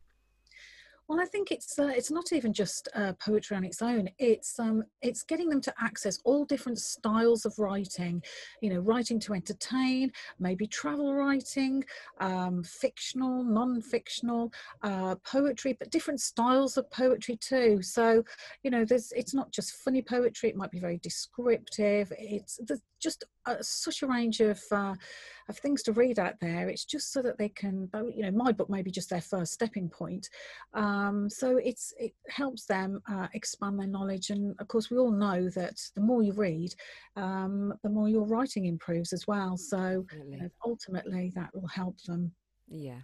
Well, 1.10 1.20
I 1.20 1.26
think 1.26 1.52
it's 1.52 1.80
uh, 1.80 1.88
it's 1.88 2.12
not 2.12 2.32
even 2.34 2.54
just 2.54 2.88
uh, 2.94 3.14
poetry 3.14 3.58
on 3.58 3.64
its 3.64 3.82
own. 3.82 4.10
It's 4.20 4.60
um, 4.60 4.84
it's 5.02 5.24
getting 5.24 5.50
them 5.50 5.60
to 5.62 5.74
access 5.82 6.20
all 6.24 6.46
different 6.46 6.78
styles 6.78 7.46
of 7.48 7.58
writing. 7.58 8.22
You 8.62 8.76
know, 8.76 8.80
writing 8.80 9.20
to 9.22 9.34
entertain, 9.34 10.12
maybe 10.40 10.68
travel 10.68 11.16
writing, 11.16 11.84
um, 12.20 12.62
fictional, 12.62 13.44
non-fictional, 13.44 14.54
uh, 14.84 15.16
poetry, 15.26 15.76
but 15.80 15.90
different 15.90 16.22
styles 16.22 16.78
of 16.78 16.90
poetry 16.92 17.38
too. 17.38 17.82
So, 17.82 18.24
you 18.62 18.70
know, 18.70 18.86
there's 18.86 19.12
it's 19.14 19.34
not 19.34 19.52
just 19.52 19.78
funny 19.84 20.04
poetry. 20.04 20.50
It 20.50 20.56
might 20.56 20.70
be 20.70 20.80
very 20.80 21.00
descriptive. 21.00 22.14
It's 22.20 22.60
there's 22.68 22.82
just 23.00 23.24
uh, 23.46 23.56
such 23.62 24.02
a 24.02 24.08
range 24.08 24.40
of 24.40 24.62
uh, 24.72 24.96
of 25.48 25.58
things 25.58 25.84
to 25.84 25.94
read 25.94 26.20
out 26.20 26.36
there. 26.42 26.70
It's 26.70 26.86
just 26.86 27.12
so 27.12 27.22
that 27.22 27.38
they 27.38 27.50
can, 27.50 27.90
you 28.16 28.24
know, 28.24 28.32
my 28.32 28.52
book 28.52 28.70
may 28.70 28.82
be 28.82 28.92
just 28.92 29.10
their 29.10 29.22
first 29.22 29.54
stepping 29.54 29.90
point. 29.90 30.30
Um, 30.74 31.30
so 31.30 31.58
it's 31.58 31.94
it 31.98 32.14
helps 32.30 32.66
them 32.66 33.02
uh, 33.12 33.28
expand 33.34 33.80
their 33.80 33.88
knowledge, 33.88 34.30
and 34.30 34.56
of 34.60 34.68
course 34.68 34.90
we 34.90 34.98
all 34.98 35.12
know 35.12 35.50
that 35.50 35.80
the 35.96 36.02
more 36.02 36.24
you 36.24 36.34
read, 36.34 36.74
um, 37.16 37.74
the 37.84 37.90
more 37.90 38.10
your 38.10 38.26
writing 38.26 38.66
improves 38.66 39.14
as 39.14 39.28
well. 39.28 39.58
So 39.58 40.06
you 40.30 40.38
know, 40.38 40.50
ultimately, 40.66 41.32
that 41.36 41.50
will 41.54 41.68
help 41.68 42.02
them. 42.04 42.32
Yeah. 42.68 43.00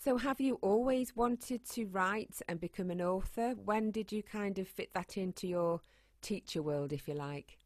So, 0.00 0.16
have 0.16 0.40
you 0.40 0.58
always 0.62 1.16
wanted 1.16 1.64
to 1.70 1.86
write 1.86 2.40
and 2.48 2.60
become 2.60 2.90
an 2.90 3.02
author? 3.02 3.54
When 3.64 3.90
did 3.90 4.12
you 4.12 4.22
kind 4.22 4.58
of 4.58 4.68
fit 4.68 4.94
that 4.94 5.16
into 5.16 5.48
your 5.48 5.80
teacher 6.22 6.62
world, 6.62 6.92
if 6.92 7.08
you 7.08 7.14
like? 7.14 7.58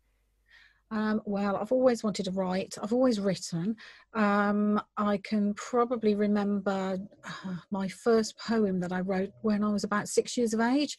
Um, 0.92 1.22
well, 1.24 1.56
I've 1.56 1.72
always 1.72 2.04
wanted 2.04 2.26
to 2.26 2.32
write. 2.32 2.74
I've 2.80 2.92
always 2.92 3.18
written. 3.18 3.76
Um, 4.12 4.78
I 4.98 5.16
can 5.24 5.54
probably 5.54 6.14
remember 6.14 6.98
uh, 7.24 7.54
my 7.70 7.88
first 7.88 8.38
poem 8.38 8.78
that 8.80 8.92
I 8.92 9.00
wrote 9.00 9.30
when 9.40 9.64
I 9.64 9.70
was 9.70 9.84
about 9.84 10.08
six 10.08 10.36
years 10.36 10.52
of 10.52 10.60
age. 10.60 10.98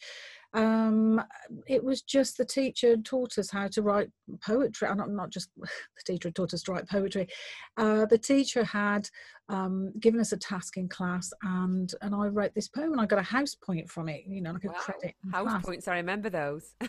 Um, 0.52 1.22
it 1.68 1.82
was 1.82 2.02
just 2.02 2.36
the 2.36 2.44
teacher 2.44 2.96
taught 2.96 3.38
us 3.38 3.50
how 3.50 3.68
to 3.68 3.82
write 3.82 4.10
poetry. 4.44 4.88
Not, 4.96 5.10
not 5.10 5.30
just 5.30 5.50
the 5.56 5.68
teacher 6.04 6.32
taught 6.32 6.54
us 6.54 6.62
to 6.62 6.72
write 6.72 6.88
poetry. 6.88 7.28
Uh, 7.76 8.06
the 8.06 8.18
teacher 8.18 8.64
had 8.64 9.08
um, 9.48 9.92
given 10.00 10.20
us 10.20 10.32
a 10.32 10.36
task 10.36 10.76
in 10.76 10.88
class, 10.88 11.32
and 11.42 11.92
and 12.00 12.14
I 12.14 12.28
wrote 12.28 12.54
this 12.54 12.68
poem, 12.68 12.92
and 12.92 13.00
I 13.00 13.06
got 13.06 13.18
a 13.18 13.22
house 13.22 13.54
point 13.54 13.90
from 13.90 14.08
it. 14.08 14.22
You 14.26 14.40
know, 14.40 14.52
like 14.52 14.64
a 14.64 14.68
wow. 14.68 14.74
credit. 14.74 15.14
House 15.32 15.48
class. 15.48 15.64
points, 15.64 15.88
I 15.88 15.96
remember 15.96 16.30
those. 16.30 16.74
yeah, 16.80 16.88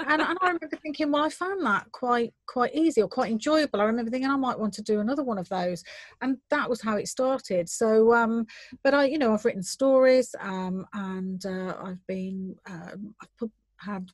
and, 0.00 0.22
and 0.22 0.38
I 0.40 0.46
remember 0.46 0.76
thinking, 0.82 1.10
well, 1.10 1.24
I 1.24 1.30
found 1.30 1.64
that 1.66 1.90
quite 1.92 2.32
quite 2.46 2.74
easy 2.74 3.02
or 3.02 3.08
quite 3.08 3.32
enjoyable. 3.32 3.80
I 3.80 3.84
remember 3.84 4.10
thinking 4.10 4.30
I 4.30 4.36
might 4.36 4.58
want 4.58 4.74
to 4.74 4.82
do 4.82 5.00
another 5.00 5.24
one 5.24 5.38
of 5.38 5.48
those, 5.48 5.82
and 6.20 6.38
that 6.50 6.70
was 6.70 6.80
how 6.80 6.96
it 6.96 7.08
started. 7.08 7.68
So, 7.68 8.14
um, 8.14 8.46
but 8.84 8.94
I, 8.94 9.06
you 9.06 9.18
know, 9.18 9.34
I've 9.34 9.44
written 9.44 9.62
stories, 9.62 10.34
um, 10.40 10.86
and 10.92 11.44
uh, 11.44 11.76
I've 11.82 12.06
been 12.06 12.54
um, 12.68 13.14
I've 13.20 13.36
put, 13.38 13.50
had 13.78 14.08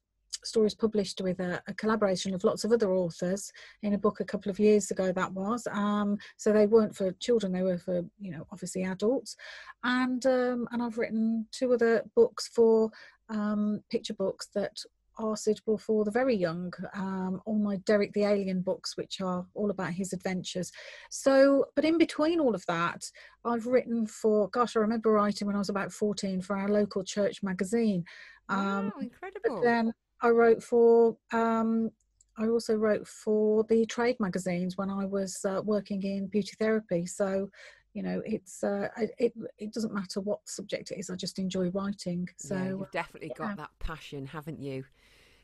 stories 0.45 0.75
published 0.75 1.21
with 1.21 1.41
a, 1.41 1.63
a, 1.67 1.75
collaboration 1.75 2.35
of 2.35 2.45
lots 2.45 2.65
of 2.65 2.73
other 2.73 2.93
authors 2.93 3.53
in 3.83 3.95
a 3.95 3.99
book 3.99 4.21
a 4.21 4.25
couple 4.25 4.51
of 4.51 4.59
years 4.59 4.91
ago 4.91 5.13
that 5.13 5.33
was 5.33 5.67
um, 5.73 6.17
so 6.37 6.53
they 6.53 6.67
weren't 6.67 6.95
for 6.95 7.13
children 7.13 7.53
they 7.53 7.63
were 7.63 7.79
for 7.79 8.03
you 8.19 8.31
know 8.31 8.47
obviously 8.51 8.85
adults 8.85 9.37
and 9.85 10.27
um, 10.27 10.69
and 10.73 10.83
i've 10.83 10.99
written 10.99 11.47
two 11.53 11.73
other 11.73 12.03
books 12.15 12.49
for 12.49 12.91
um, 13.29 13.81
picture 13.91 14.15
books 14.15 14.49
that 14.55 14.79
are 15.19 15.37
suitable 15.37 15.79
for 15.79 16.05
the 16.05 16.11
very 16.11 16.35
young. 16.35 16.73
Um, 16.95 17.41
all 17.45 17.59
my 17.59 17.77
Derek 17.85 18.13
the 18.13 18.25
Alien 18.25 18.61
books, 18.61 18.97
which 18.97 19.21
are 19.21 19.47
all 19.55 19.71
about 19.71 19.93
his 19.93 20.13
adventures. 20.13 20.73
So, 21.11 21.67
but 21.75 21.85
in 21.85 21.99
between 21.99 22.41
all 22.41 22.55
of 22.55 22.65
that, 22.67 23.05
I've 23.45 23.67
written 23.67 24.07
for, 24.07 24.49
gosh, 24.49 24.77
I 24.77 24.81
remember 24.81 25.13
writing 25.13 25.47
when 25.47 25.57
I 25.57 25.61
was 25.61 25.69
about 25.69 25.93
14 25.93 26.41
for 26.43 26.57
our 26.57 26.69
local 26.69 27.05
church 27.05 27.43
magazine. 27.43 28.05
Um, 28.49 28.87
wow, 28.87 28.93
incredible. 29.01 29.57
But 29.57 29.63
then 29.63 29.93
I 30.23 30.31
wrote 30.31 30.63
for 30.63 31.17
um, 31.33 31.91
I 32.39 32.49
also 32.49 32.75
wrote 32.77 33.07
for 33.07 33.65
the 33.65 33.85
trade 33.87 34.17
magazines 34.19 34.79
when 34.79 34.89
I 34.91 35.05
was 35.05 35.45
uh, 35.45 35.61
working 35.65 36.03
in 36.03 36.29
beauty 36.29 36.53
therapy. 36.59 37.05
So, 37.05 37.51
you 37.93 38.03
know, 38.03 38.23
it's 38.25 38.65
uh, 38.65 38.89
it 39.19 39.35
it 39.59 39.73
doesn't 39.73 39.93
matter 39.93 40.21
what 40.21 40.41
subject 40.49 40.91
it 40.93 40.99
is. 40.99 41.11
I 41.11 41.17
just 41.17 41.39
enjoy 41.39 41.71
writing. 41.71 42.29
So 42.39 42.55
yeah, 42.55 42.69
you've 42.69 42.91
definitely 42.91 43.33
got 43.37 43.57
that 43.57 43.71
passion, 43.79 44.27
haven't 44.27 44.61
you? 44.61 44.85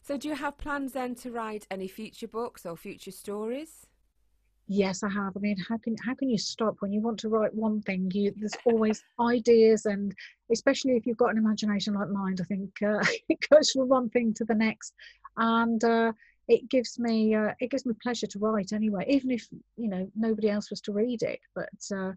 So, 0.03 0.17
do 0.17 0.29
you 0.29 0.35
have 0.35 0.57
plans 0.57 0.93
then 0.93 1.15
to 1.17 1.31
write 1.31 1.67
any 1.71 1.89
future 1.89 2.29
books 2.29 2.65
or 2.65 2.77
future 2.77 3.11
stories? 3.11 3.87
Yes, 4.71 5.03
I 5.03 5.09
have. 5.09 5.35
I 5.35 5.41
mean, 5.41 5.57
how 5.67 5.79
can 5.79 5.97
how 6.05 6.15
can 6.15 6.29
you 6.29 6.37
stop 6.37 6.77
when 6.81 6.93
you 6.93 7.01
want 7.01 7.19
to 7.21 7.31
write 7.31 7.55
one 7.55 7.81
thing? 7.81 8.11
You 8.13 8.35
there's 8.37 8.53
always 8.67 9.03
ideas, 9.19 9.87
and 9.87 10.15
especially 10.53 10.93
if 10.93 11.07
you've 11.07 11.17
got 11.17 11.31
an 11.31 11.39
imagination 11.39 11.95
like 11.95 12.11
mine, 12.11 12.37
I 12.39 12.45
think 12.45 12.71
uh, 12.83 13.03
it 13.31 13.39
goes 13.51 13.71
from 13.71 13.89
one 13.89 14.11
thing 14.11 14.35
to 14.35 14.45
the 14.45 14.55
next, 14.55 14.93
and 15.39 15.83
uh, 15.83 16.13
it 16.49 16.69
gives 16.69 16.99
me 16.99 17.35
uh, 17.35 17.55
it 17.61 17.71
gives 17.71 17.87
me 17.87 17.95
pleasure 18.03 18.27
to 18.27 18.39
write 18.39 18.75
anyway, 18.75 19.07
even 19.09 19.31
if 19.31 19.49
you 19.79 19.89
know 19.89 20.07
nobody 20.15 20.51
else 20.51 20.69
was 20.69 20.83
to 20.83 20.93
read 20.93 21.23
it. 21.23 21.41
But 21.55 21.97
uh, 21.97 22.13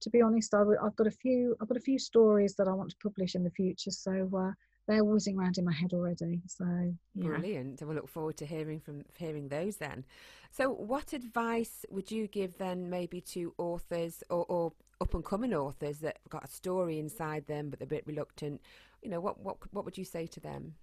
to 0.00 0.10
be 0.10 0.22
honest, 0.22 0.54
I, 0.54 0.58
have 0.84 0.94
got 0.94 1.08
a 1.08 1.10
few 1.10 1.56
I've 1.60 1.68
got 1.68 1.76
a 1.76 1.88
few 1.90 1.98
stories 1.98 2.54
that 2.54 2.68
I 2.68 2.72
want 2.72 2.90
to 2.90 2.96
publish 3.02 3.34
in 3.34 3.42
the 3.42 3.50
future, 3.50 3.90
so 3.90 4.30
uh, 4.32 4.52
they're 4.86 5.04
whizzing 5.04 5.38
around 5.38 5.58
in 5.58 5.64
my 5.64 5.72
head 5.72 5.92
already. 5.92 6.42
So 6.46 6.64
yeah. 7.14 7.28
brilliant! 7.28 7.82
We'll 7.82 7.96
look 7.96 8.08
forward 8.08 8.36
to 8.38 8.46
hearing 8.46 8.80
from 8.80 9.04
hearing 9.14 9.48
those 9.48 9.76
then. 9.76 10.04
So, 10.50 10.70
what 10.70 11.12
advice 11.12 11.84
would 11.90 12.10
you 12.10 12.28
give 12.28 12.56
then, 12.58 12.88
maybe 12.88 13.20
to 13.32 13.52
authors 13.58 14.22
or, 14.30 14.44
or 14.48 14.72
up 15.00 15.14
and 15.14 15.24
coming 15.24 15.54
authors 15.54 15.98
that 15.98 16.18
have 16.24 16.30
got 16.30 16.44
a 16.44 16.48
story 16.48 16.98
inside 16.98 17.46
them 17.46 17.68
but 17.68 17.78
they're 17.78 17.86
a 17.86 17.88
bit 17.88 18.06
reluctant? 18.06 18.60
You 19.02 19.10
know, 19.10 19.20
what 19.20 19.40
what 19.40 19.56
what 19.72 19.84
would 19.84 19.98
you 19.98 20.04
say 20.04 20.26
to 20.26 20.40
them? 20.40 20.74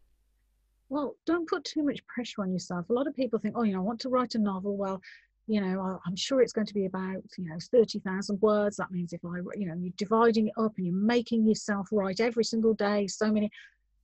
Well, 0.90 1.16
don't 1.26 1.50
put 1.50 1.64
too 1.64 1.84
much 1.84 2.06
pressure 2.06 2.42
on 2.42 2.52
yourself. 2.52 2.90
A 2.90 2.94
lot 2.94 3.08
of 3.08 3.16
people 3.16 3.40
think, 3.40 3.56
oh, 3.58 3.64
you 3.64 3.74
know, 3.74 3.80
I 3.80 3.84
want 3.84 4.02
to 4.02 4.10
write 4.10 4.36
a 4.36 4.40
novel. 4.40 4.78
Well, 4.78 5.02
you 5.48 5.60
know, 5.60 6.00
I'm 6.06 6.16
sure 6.16 6.42
it's 6.42 6.54
going 6.54 6.68
to 6.68 6.74
be 6.74 6.86
about, 6.86 7.24
you 7.38 7.46
know, 7.50 7.58
30,000 7.72 8.42
words. 8.42 8.78
That 8.78 8.92
means 8.92 9.12
if 9.12 9.22
I, 9.26 9.38
you 9.56 9.68
know, 9.68 9.76
you're 9.76 9.94
dividing 9.98 10.48
it 10.48 10.54
up 10.58 10.74
and 10.78 10.86
you're 10.86 10.96
making 10.96 11.46
yourself 11.46 11.90
write 11.92 12.22
every 12.22 12.46
single 12.46 12.74
day, 12.74 13.08
so 13.08 13.32
many, 13.32 13.52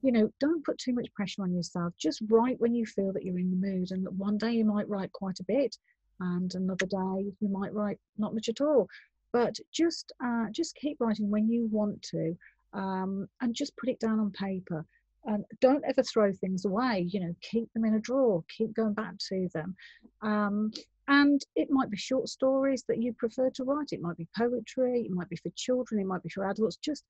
you 0.02 0.12
know, 0.12 0.32
don't 0.40 0.64
put 0.64 0.78
too 0.78 0.94
much 0.94 1.14
pressure 1.14 1.44
on 1.44 1.54
yourself. 1.54 1.94
Just 1.98 2.22
write 2.30 2.60
when 2.60 2.74
you 2.74 2.86
feel 2.86 3.12
that 3.14 3.24
you're 3.24 3.40
in 3.40 3.52
the 3.52 3.68
mood. 3.68 3.92
And 3.92 4.08
one 4.18 4.38
day 4.38 4.54
you 4.54 4.66
might 4.66 4.88
write 4.88 5.12
quite 5.12 5.40
a 5.40 5.44
bit, 5.44 5.76
and 6.20 6.54
another 6.56 6.86
day 6.86 7.32
you 7.40 7.50
might 7.50 7.74
write 7.74 8.00
not 8.18 8.34
much 8.34 8.50
at 8.50 8.62
all. 8.62 8.88
But 9.32 9.58
just 9.72 10.12
uh, 10.24 10.46
just 10.52 10.76
keep 10.76 10.98
writing 11.00 11.30
when 11.30 11.50
you 11.50 11.68
want 11.72 12.02
to, 12.12 12.36
um, 12.74 13.28
and 13.42 13.54
just 13.54 13.76
put 13.78 13.90
it 13.90 14.00
down 14.00 14.20
on 14.20 14.32
paper. 14.32 14.86
And 15.26 15.44
don't 15.60 15.84
ever 15.86 16.02
throw 16.02 16.32
things 16.32 16.66
away. 16.66 17.08
You 17.10 17.20
know, 17.20 17.36
keep 17.42 17.72
them 17.74 17.86
in 17.86 17.96
a 17.96 18.00
drawer. 18.00 18.44
Keep 18.58 18.74
going 18.76 18.94
back 18.94 19.16
to 19.30 19.50
them. 19.54 19.76
Um, 20.22 20.72
and 21.10 21.42
it 21.56 21.70
might 21.72 21.90
be 21.90 21.98
short 21.98 22.30
stories 22.30 22.84
that 22.88 23.02
you 23.02 23.14
prefer 23.14 23.50
to 23.50 23.64
write. 23.64 23.90
It 23.92 24.02
might 24.02 24.16
be 24.16 24.28
poetry. 24.38 25.02
It 25.02 25.12
might 25.12 25.28
be 25.28 25.36
for 25.38 25.50
children. 25.56 26.00
It 26.00 26.06
might 26.06 26.24
be 26.24 26.30
for 26.30 26.50
adults. 26.50 26.78
Just 26.78 27.04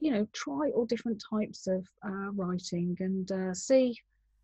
you 0.00 0.10
know 0.10 0.26
try 0.32 0.70
all 0.74 0.86
different 0.86 1.22
types 1.30 1.66
of 1.66 1.86
uh, 2.06 2.30
writing 2.32 2.96
and 3.00 3.32
uh, 3.32 3.54
see 3.54 3.96